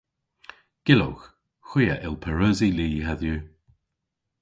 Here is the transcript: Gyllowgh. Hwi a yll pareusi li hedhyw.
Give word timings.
Gyllowgh. 0.85 1.25
Hwi 1.67 1.83
a 1.93 1.95
yll 2.05 2.19
pareusi 2.23 2.69
li 2.77 2.89
hedhyw. 3.07 3.41